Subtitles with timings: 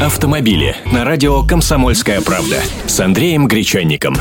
[0.00, 4.14] Автомобили на радио «Комсомольская правда» с Андреем Гречанником.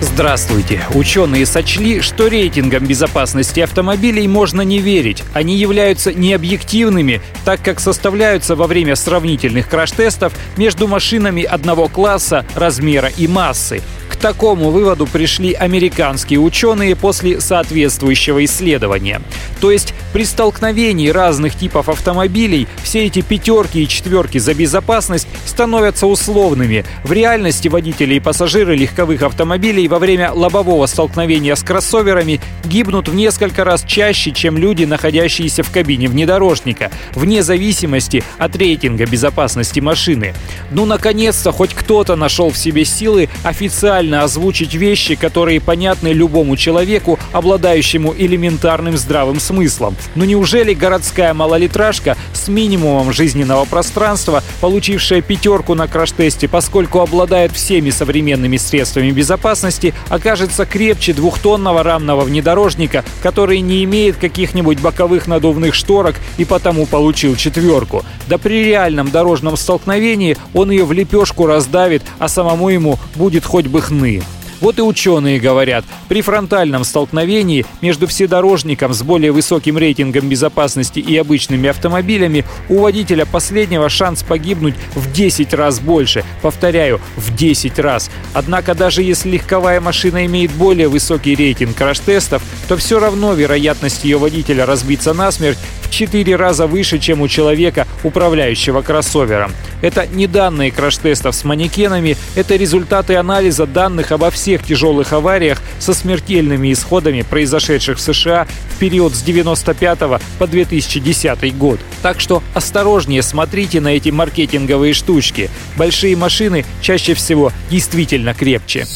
[0.00, 0.84] Здравствуйте.
[0.94, 5.24] Ученые сочли, что рейтингам безопасности автомобилей можно не верить.
[5.34, 13.08] Они являются необъективными, так как составляются во время сравнительных краш-тестов между машинами одного класса, размера
[13.08, 13.82] и массы
[14.22, 19.20] такому выводу пришли американские ученые после соответствующего исследования.
[19.60, 26.06] То есть при столкновении разных типов автомобилей все эти пятерки и четверки за безопасность становятся
[26.06, 26.84] условными.
[27.02, 33.14] В реальности водители и пассажиры легковых автомобилей во время лобового столкновения с кроссоверами гибнут в
[33.14, 40.32] несколько раз чаще, чем люди, находящиеся в кабине внедорожника, вне зависимости от рейтинга безопасности машины.
[40.70, 46.56] Ну, наконец-то, хоть кто-то нашел в себе силы официально правильно озвучить вещи, которые понятны любому
[46.56, 49.96] человеку, обладающему элементарным здравым смыслом.
[50.14, 57.90] Но неужели городская малолитражка с минимумом жизненного пространства, получившая пятерку на краш-тесте, поскольку обладает всеми
[57.90, 66.16] современными средствами безопасности, окажется крепче двухтонного рамного внедорожника, который не имеет каких-нибудь боковых надувных шторок
[66.38, 68.04] и потому получил четверку?
[68.28, 73.66] Да при реальном дорожном столкновении он ее в лепешку раздавит, а самому ему будет хоть
[73.66, 74.22] бы хны цены.
[74.60, 81.16] Вот и ученые говорят, при фронтальном столкновении между вседорожником с более высоким рейтингом безопасности и
[81.16, 86.24] обычными автомобилями у водителя последнего шанс погибнуть в 10 раз больше.
[86.42, 88.08] Повторяю, в 10 раз.
[88.34, 94.18] Однако даже если легковая машина имеет более высокий рейтинг краш-тестов, то все равно вероятность ее
[94.18, 95.58] водителя разбиться насмерть
[95.92, 99.52] 4 раза выше, чем у человека, управляющего кроссовером.
[99.82, 105.92] Это не данные краш-тестов с манекенами, это результаты анализа данных обо всех тяжелых авариях со
[105.92, 109.98] смертельными исходами, произошедших в США в период с 95
[110.38, 111.80] по 2010 год.
[112.02, 115.50] Так что осторожнее смотрите на эти маркетинговые штучки.
[115.76, 118.86] Большие машины чаще всего действительно крепче.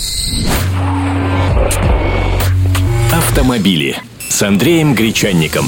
[3.12, 3.96] Автомобили
[4.28, 5.66] с Андреем Гречанником.